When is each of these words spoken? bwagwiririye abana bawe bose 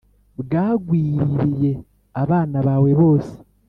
bwagwiririye 0.41 1.71
abana 2.23 2.57
bawe 2.67 2.91
bose 3.01 3.33